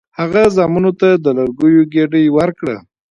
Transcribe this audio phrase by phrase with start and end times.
[0.19, 2.77] هغه زامنو ته د لرګیو ګېډۍ ورکړه.